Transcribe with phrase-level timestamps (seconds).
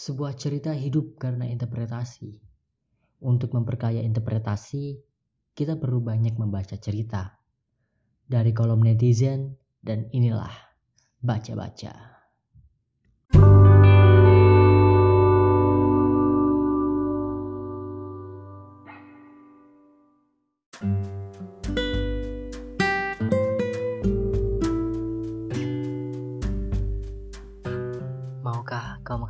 [0.00, 2.32] Sebuah cerita hidup karena interpretasi.
[3.20, 4.96] Untuk memperkaya interpretasi,
[5.52, 7.36] kita perlu banyak membaca cerita.
[8.24, 10.56] Dari kolom netizen, dan inilah
[11.20, 12.19] baca-baca.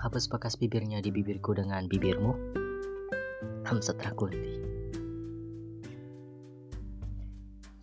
[0.00, 2.32] Menghapus bekas bibirnya di bibirku dengan bibirmu?
[3.68, 4.56] Hamzat Rakunti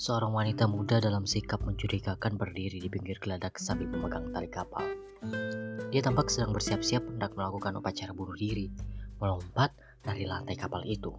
[0.01, 4.81] Seorang wanita muda dalam sikap mencurigakan berdiri di pinggir geladak sambil memegang tali kapal.
[5.93, 8.65] Dia tampak sedang bersiap-siap hendak melakukan upacara bunuh diri,
[9.21, 11.13] melompat dari lantai kapal itu.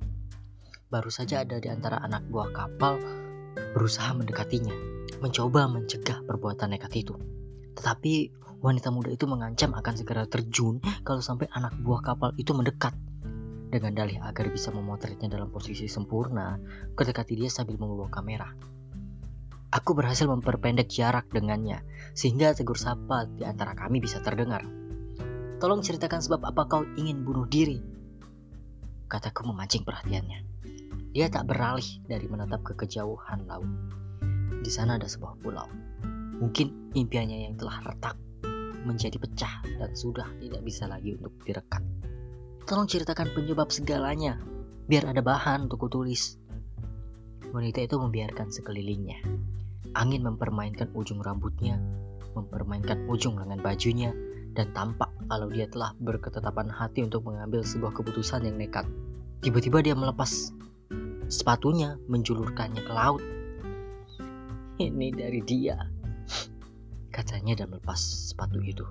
[0.90, 2.98] Baru saja ada di antara anak buah kapal
[3.70, 4.74] berusaha mendekatinya,
[5.22, 7.14] mencoba mencegah perbuatan nekat itu.
[7.78, 12.94] Tetapi wanita muda itu mengancam akan segera terjun kalau sampai anak buah kapal itu mendekat.
[13.68, 16.56] Dengan dalih agar bisa memotretnya dalam posisi sempurna,
[16.96, 18.48] kedekati dia sambil membawa kamera.
[19.68, 21.84] Aku berhasil memperpendek jarak dengannya,
[22.16, 24.64] sehingga tegur sapa di antara kami bisa terdengar.
[25.60, 27.76] Tolong ceritakan sebab apa kau ingin bunuh diri?
[29.04, 30.40] Kataku memancing perhatiannya.
[31.12, 33.68] Dia tak beralih dari menatap ke kejauhan laut.
[34.64, 35.68] Di sana ada sebuah pulau.
[36.40, 38.16] Mungkin impiannya yang telah retak
[38.88, 41.84] menjadi pecah dan sudah tidak bisa lagi untuk direkat.
[42.64, 44.40] Tolong ceritakan penyebab segalanya,
[44.88, 46.40] biar ada bahan untuk kutulis.
[47.52, 49.20] Wanita itu membiarkan sekelilingnya.
[49.96, 51.80] Angin mempermainkan ujung rambutnya,
[52.36, 54.12] mempermainkan ujung lengan bajunya,
[54.52, 58.84] dan tampak kalau dia telah berketetapan hati untuk mengambil sebuah keputusan yang nekat.
[59.44, 60.52] Tiba-tiba dia melepas
[61.28, 63.22] sepatunya, menjulurkannya ke laut.
[64.80, 65.76] Ini dari dia,
[67.18, 68.86] katanya dan melepas sepatu itu.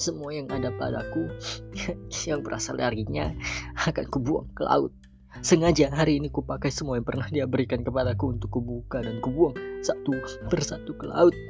[0.00, 1.28] Semua yang ada padaku
[2.28, 3.36] yang berasal darinya
[3.76, 4.96] akan kubuang ke laut.
[5.44, 9.52] Sengaja hari ini kupakai semua yang pernah dia berikan kepadaku untuk kubuka dan kubuang
[9.84, 10.16] satu
[10.48, 11.36] persatu ke laut.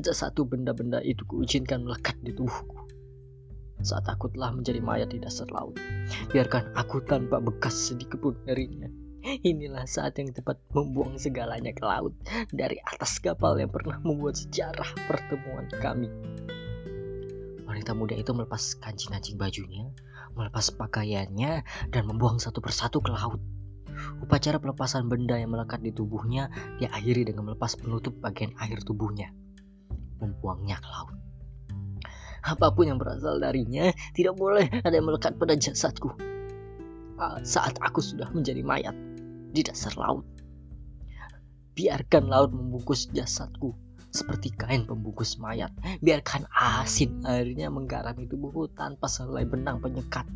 [0.00, 2.88] Satu benda-benda itu kuizinkan melekat di tubuhku.
[3.84, 5.76] Saat aku telah menjadi mayat di dasar laut,
[6.32, 8.88] biarkan aku tanpa bekas sedikit pun darinya.
[9.24, 12.12] Inilah saat yang tepat membuang segalanya ke laut
[12.52, 16.12] dari atas kapal yang pernah membuat sejarah pertemuan kami.
[17.64, 19.88] Wanita muda itu melepas kancing-kancing bajunya,
[20.36, 23.40] melepas pakaiannya, dan membuang satu persatu ke laut.
[24.20, 29.32] Upacara pelepasan benda yang melekat di tubuhnya diakhiri dengan melepas penutup bagian akhir tubuhnya,
[30.20, 31.16] membuangnya ke laut.
[32.44, 36.12] Apa pun yang berasal darinya tidak boleh ada yang melekat pada jasadku
[37.46, 38.92] saat aku sudah menjadi mayat
[39.54, 40.26] di dasar laut.
[41.78, 43.74] Biarkan laut membungkus jasadku
[44.14, 45.74] seperti kain pembungkus mayat.
[46.02, 50.26] Biarkan asin airnya menggarami tubuhku tanpa selai benang penyekat.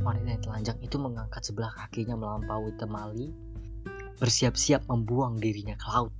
[0.00, 3.30] Wanita yang telanjang itu mengangkat sebelah kakinya melampaui temali,
[4.16, 6.12] bersiap-siap membuang dirinya ke laut.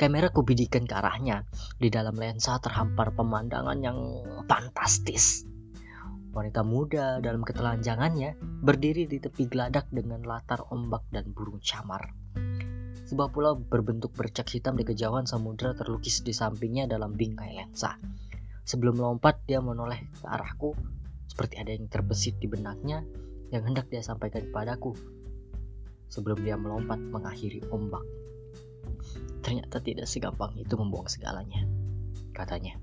[0.00, 1.44] Kamera kubidikan ke arahnya.
[1.76, 3.98] Di dalam lensa terhampar pemandangan yang
[4.48, 5.44] fantastis.
[6.30, 12.14] Wanita muda dalam ketelanjangannya berdiri di tepi geladak dengan latar ombak dan burung camar.
[13.10, 17.98] Sebuah pulau berbentuk bercak hitam di kejauhan samudera terlukis di sampingnya dalam bingkai lensa.
[18.62, 20.78] Sebelum melompat, dia menoleh ke arahku
[21.26, 23.02] seperti ada yang terbesit di benaknya
[23.50, 24.94] yang hendak dia sampaikan kepadaku.
[26.06, 28.06] Sebelum dia melompat mengakhiri ombak.
[29.42, 31.66] Ternyata tidak segampang itu membuang segalanya,
[32.30, 32.78] katanya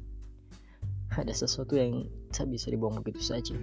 [1.23, 3.57] ada sesuatu yang tak bisa dibuang begitu saja.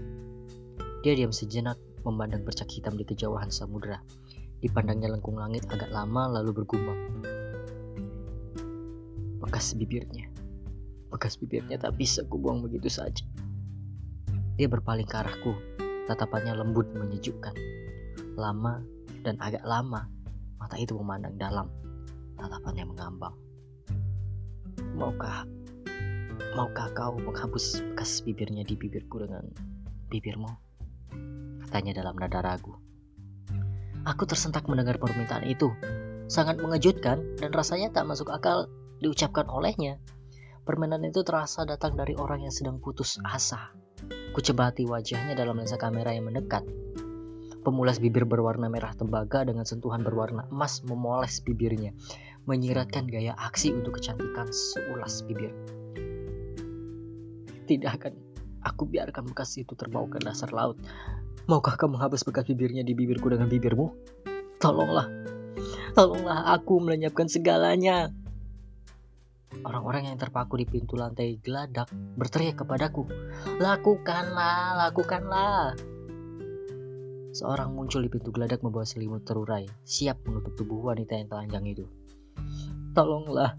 [1.06, 4.00] Dia diam sejenak, memandang bercak hitam di kejauhan samudera.
[4.65, 6.97] Dipandangnya lengkung langit agak lama lalu bergumam.
[9.44, 10.26] Bekas bibirnya.
[11.12, 13.22] Bekas bibirnya tak bisa kubuang begitu saja.
[14.56, 15.53] Dia berpaling ke arahku.
[16.09, 17.53] Tatapannya lembut menyejukkan.
[18.41, 18.81] Lama
[19.25, 20.09] dan agak lama,
[20.56, 21.69] mata itu memandang dalam.
[22.41, 23.37] Tatapannya mengambang.
[24.97, 25.44] Maukah
[26.54, 29.43] Maukah kau menghapus bekas bibirnya di bibirku dengan
[30.06, 30.46] bibirmu?
[31.67, 32.79] Katanya dalam nada ragu.
[34.06, 35.75] Aku tersentak mendengar permintaan itu.
[36.31, 38.70] Sangat mengejutkan dan rasanya tak masuk akal
[39.02, 39.99] diucapkan olehnya.
[40.62, 43.75] Permainan itu terasa datang dari orang yang sedang putus asa.
[44.31, 46.62] Kucebati wajahnya dalam lensa kamera yang mendekat.
[47.67, 51.90] Pemulas bibir berwarna merah tembaga dengan sentuhan berwarna emas memoles bibirnya,
[52.46, 55.50] menyiratkan gaya aksi untuk kecantikan seulas bibir.
[57.64, 58.12] Tidak akan
[58.64, 60.81] aku biarkan bekas itu terbawa ke dasar laut.
[61.44, 63.93] Maukah kamu habis bekas bibirnya di bibirku dengan bibirmu?
[64.56, 65.08] Tolonglah.
[65.93, 68.11] Tolonglah aku melenyapkan segalanya.
[69.55, 71.87] orang-orang yang terpaku di pintu lantai geladak
[72.19, 73.06] berteriak kepadaku,
[73.62, 75.78] "Lakukanlah, lakukanlah!"
[77.31, 81.87] Seorang muncul di pintu geladak membawa selimut terurai, siap menutup tubuh wanita yang telanjang itu.
[82.99, 83.55] Tolonglah,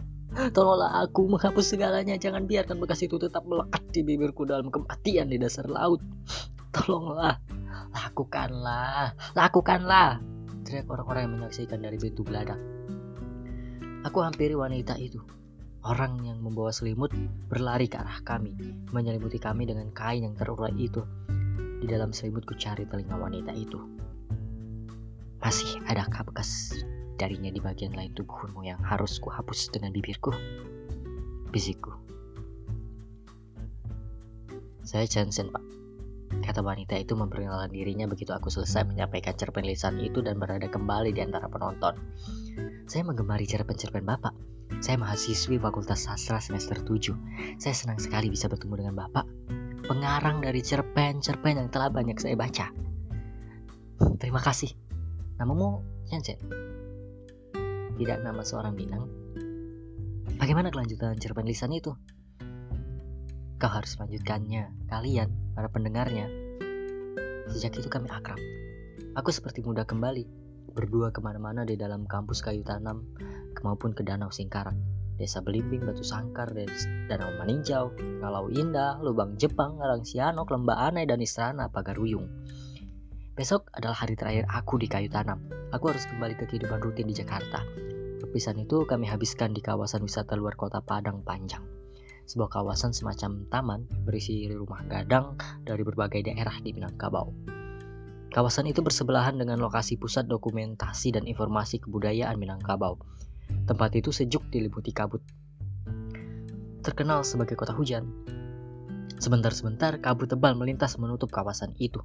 [0.52, 2.20] tolonglah aku menghapus segalanya.
[2.20, 6.04] Jangan biarkan bekas itu tetap melekat di bibirku dalam kematian di dasar laut.
[6.76, 7.40] Tolonglah,
[7.96, 10.20] lakukanlah, lakukanlah.
[10.68, 12.60] Teriak orang-orang yang menyaksikan dari pintu geladak.
[14.04, 15.24] Aku hampiri wanita itu.
[15.86, 17.14] Orang yang membawa selimut
[17.46, 18.58] berlari ke arah kami,
[18.90, 21.06] menyelimuti kami dengan kain yang terurai itu
[21.78, 23.78] di dalam selimutku cari telinga wanita itu.
[25.38, 26.74] Masih adakah bekas
[27.16, 30.32] darinya di bagian lain tubuhmu yang harus kuhapus dengan bibirku?
[31.50, 31.92] Bisikku.
[34.86, 35.64] Saya Jensen, Pak.
[36.46, 41.16] Kata wanita itu memperkenalkan dirinya begitu aku selesai menyampaikan cerpen lisan itu dan berada kembali
[41.16, 41.98] di antara penonton.
[42.86, 44.36] Saya menggemari cerpen-cerpen Bapak.
[44.82, 47.58] Saya mahasiswi Fakultas Sastra semester 7.
[47.58, 49.26] Saya senang sekali bisa bertemu dengan Bapak
[49.86, 52.74] pengarang dari cerpen-cerpen yang telah banyak saya baca.
[54.18, 54.74] Terima kasih.
[55.38, 56.42] Namamu Yansen?
[57.96, 59.08] Tidak nama seorang Minang.
[60.36, 61.96] Bagaimana kelanjutan cerpen lisan itu?
[63.56, 66.28] Kau harus melanjutkannya, kalian, para pendengarnya.
[67.48, 68.36] Sejak itu kami akrab.
[69.16, 70.28] Aku seperti muda kembali,
[70.76, 73.08] berdua ke mana-mana di dalam kampus kayu tanam,
[73.64, 74.76] maupun ke danau Singkarak
[75.16, 76.52] Desa Belimbing, Batu Sangkar,
[77.08, 82.28] Danau Maninjau, Kalau Indah, Lubang Jepang, Larang Sianok, Lembah Anai, dan Istana Pagaruyung.
[83.36, 85.44] Besok adalah hari terakhir aku di kayu tanam.
[85.76, 87.68] Aku harus kembali ke kehidupan rutin di Jakarta.
[88.24, 91.68] Perpisahan itu kami habiskan di kawasan wisata luar kota Padang Panjang.
[92.32, 95.36] Sebuah kawasan semacam taman berisi rumah gadang
[95.68, 97.36] dari berbagai daerah di Minangkabau.
[98.32, 102.96] Kawasan itu bersebelahan dengan lokasi pusat dokumentasi dan informasi kebudayaan Minangkabau
[103.66, 105.22] Tempat itu sejuk diliputi kabut.
[106.82, 108.06] Terkenal sebagai kota hujan.
[109.18, 112.00] Sebentar-sebentar kabut tebal melintas menutup kawasan itu.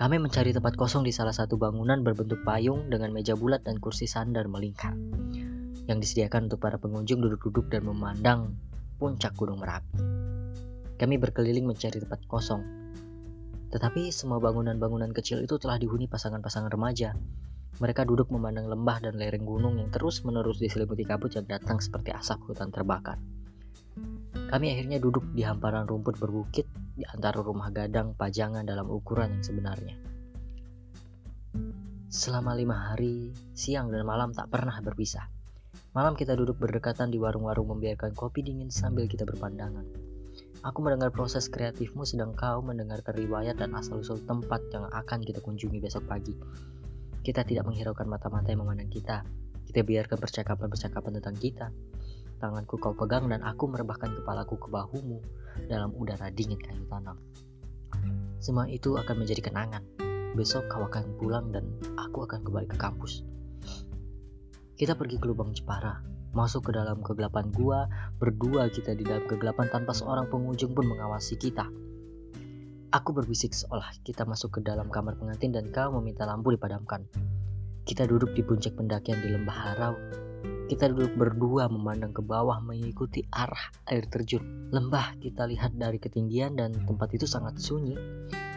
[0.00, 4.08] Kami mencari tempat kosong di salah satu bangunan berbentuk payung dengan meja bulat dan kursi
[4.08, 4.96] sandar melingkar
[5.84, 8.56] yang disediakan untuk para pengunjung duduk-duduk dan memandang
[8.96, 10.00] puncak Gunung Merapi.
[10.96, 12.64] Kami berkeliling mencari tempat kosong.
[13.68, 17.12] Tetapi semua bangunan-bangunan kecil itu telah dihuni pasangan-pasangan remaja
[17.80, 22.52] mereka duduk memandang lembah dan lereng gunung yang terus-menerus diselimuti kabut yang datang seperti asap
[22.52, 23.16] hutan terbakar.
[24.52, 26.68] Kami akhirnya duduk di hamparan rumput berbukit
[27.00, 29.96] di antara rumah gadang pajangan dalam ukuran yang sebenarnya.
[32.12, 35.24] Selama lima hari, siang dan malam tak pernah berpisah.
[35.96, 39.88] Malam kita duduk berdekatan di warung-warung membiarkan kopi dingin sambil kita berpandangan.
[40.60, 45.80] Aku mendengar proses kreatifmu sedang kau mendengarkan riwayat dan asal-usul tempat yang akan kita kunjungi
[45.80, 46.36] besok pagi.
[47.24, 49.24] Kita tidak menghiraukan mata-mata yang memandang kita.
[49.64, 51.66] Kita biarkan percakapan-percakapan tentang kita.
[52.40, 55.20] Tanganku kau pegang dan aku merebahkan kepalaku ke bahumu
[55.68, 57.20] dalam udara dingin kayu tanam.
[58.40, 59.84] Semua itu akan menjadi kenangan.
[60.32, 61.68] Besok kau akan pulang dan
[62.00, 63.20] aku akan kembali ke kampus.
[64.72, 66.00] Kita pergi ke lubang Jepara,
[66.32, 67.84] masuk ke dalam kegelapan gua,
[68.16, 71.68] berdua kita di dalam kegelapan tanpa seorang pengunjung pun mengawasi kita.
[72.90, 77.04] Aku berbisik seolah kita masuk ke dalam kamar pengantin dan kau meminta lampu dipadamkan.
[77.84, 79.94] Kita duduk di puncak pendakian di lembah Harau.
[80.70, 84.70] Kita duduk berdua memandang ke bawah mengikuti arah air terjun.
[84.70, 87.98] Lembah kita lihat dari ketinggian dan tempat itu sangat sunyi.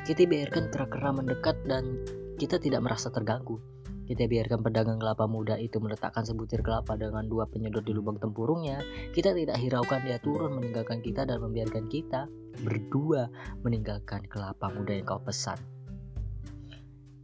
[0.05, 2.05] Kita biarkan kera-kera mendekat dan
[2.37, 3.57] kita tidak merasa terganggu.
[4.03, 8.83] Kita biarkan pedagang kelapa muda itu meletakkan sebutir kelapa dengan dua penyedot di lubang tempurungnya.
[9.15, 12.27] Kita tidak hiraukan dia turun meninggalkan kita dan membiarkan kita
[12.61, 13.31] berdua
[13.63, 15.55] meninggalkan kelapa muda yang kau pesan.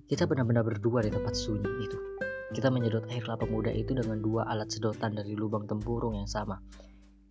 [0.10, 2.09] Kita benar-benar berdua di tempat sunyi itu.
[2.50, 6.58] Kita menyedot air kelapa muda itu dengan dua alat sedotan dari lubang tempurung yang sama.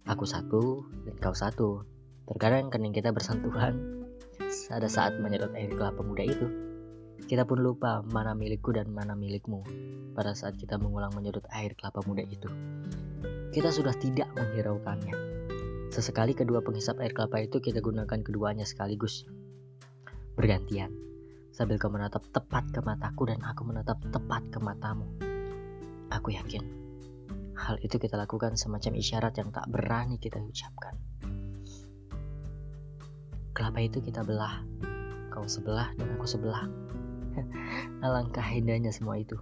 [0.06, 1.82] Aku satu dan kau satu.
[2.30, 4.06] Terkadang kening kita bersentuhan.
[4.70, 6.46] Ada saat menyedot air kelapa muda itu.
[7.26, 9.66] Kita pun lupa mana milikku dan mana milikmu
[10.14, 12.46] pada saat kita mengulang menyedot air kelapa muda itu.
[13.50, 15.18] Kita sudah tidak menghiraukannya.
[15.90, 19.26] Sesekali kedua penghisap air kelapa itu kita gunakan keduanya sekaligus.
[20.38, 20.94] Bergantian,
[21.58, 25.10] sambil kau menatap tepat ke mataku dan aku menatap tepat ke matamu.
[26.14, 26.62] Aku yakin,
[27.58, 30.94] hal itu kita lakukan semacam isyarat yang tak berani kita ucapkan.
[33.58, 34.62] Kelapa itu kita belah,
[35.34, 36.62] kau sebelah dan aku sebelah.
[38.06, 39.34] Alangkah indahnya semua itu.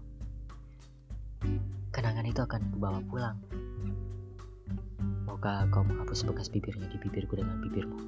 [1.93, 3.37] Kenangan itu akan kubawa pulang.
[5.29, 8.01] Maukah kau menghapus bekas bibirnya di bibirku dengan bibirmu?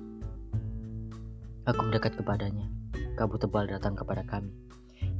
[1.68, 2.77] Aku mendekat kepadanya.
[3.18, 4.54] Kabut tebal datang kepada kami.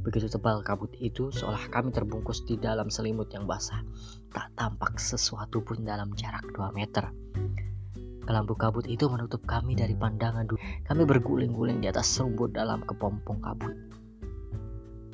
[0.07, 3.83] Begitu tebal kabut itu, seolah kami terbungkus di dalam selimut yang basah.
[4.31, 7.11] Tak tampak sesuatu pun dalam jarak 2 meter.
[8.23, 10.79] Kelambu kabut itu menutup kami dari pandangan dunia.
[10.87, 13.75] Kami berguling-guling di atas rumput dalam kepompong kabut.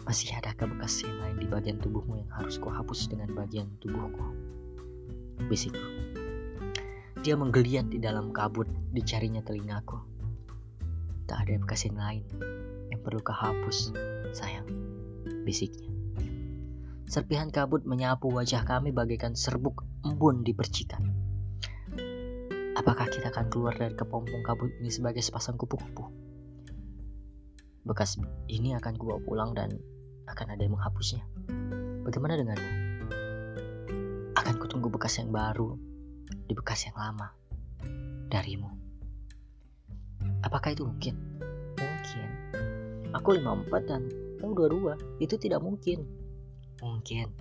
[0.06, 4.30] Masih adakah bekas yang lain di bagian tubuhmu yang harus kuhapus dengan bagian tubuhku?
[5.50, 5.82] Bisikku.
[7.26, 10.15] Dia menggeliat di dalam kabut, dicarinya telingaku.
[11.26, 11.66] Tak ada yang
[11.98, 12.24] lain
[12.94, 13.94] yang perlu kehapus,
[14.34, 14.70] sayang,
[15.42, 15.90] bisiknya.
[17.06, 21.06] Serpihan kabut menyapu wajah kami bagaikan serbuk embun di percikan.
[22.76, 26.10] Apakah kita akan keluar dari kepompong kabut ini sebagai sepasang kupu-kupu?
[27.86, 28.18] Bekas
[28.50, 29.70] ini akan kubawa pulang dan
[30.26, 31.22] akan ada yang menghapusnya.
[32.06, 32.72] Bagaimana denganmu?
[34.34, 35.78] Akan kutunggu bekas yang baru
[36.50, 37.34] di bekas yang lama
[38.30, 38.85] darimu.
[40.46, 41.18] Apakah itu mungkin?
[41.82, 42.30] Mungkin.
[43.18, 44.02] Aku 54 dan
[44.38, 44.94] kau 22.
[45.18, 46.06] Itu tidak mungkin.
[46.86, 47.34] Mungkin.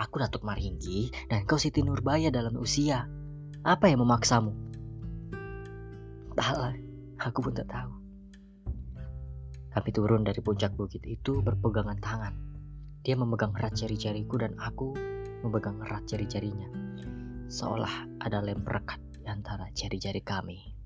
[0.00, 3.04] Aku Datuk Maringgi dan kau Siti Nurbaya dalam usia.
[3.60, 4.56] Apa yang memaksamu?
[6.32, 6.72] Entahlah,
[7.20, 7.92] aku pun tak tahu.
[9.70, 12.34] Kami turun dari puncak bukit itu berpegangan tangan.
[13.04, 14.96] Dia memegang erat jari-jariku dan aku
[15.44, 16.68] memegang erat jari-jarinya.
[17.52, 20.79] Seolah ada lem perekat di antara jari-jari kami.